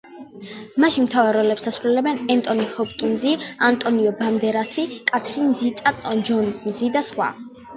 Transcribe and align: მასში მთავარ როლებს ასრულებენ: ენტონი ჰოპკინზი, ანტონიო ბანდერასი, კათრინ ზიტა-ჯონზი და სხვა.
მასში 0.83 1.01
მთავარ 1.07 1.37
როლებს 1.37 1.69
ასრულებენ: 1.71 2.17
ენტონი 2.35 2.65
ჰოპკინზი, 2.77 3.35
ანტონიო 3.69 4.15
ბანდერასი, 4.23 4.87
კათრინ 5.13 5.55
ზიტა-ჯონზი 5.61 6.93
და 6.99 7.07
სხვა. 7.13 7.31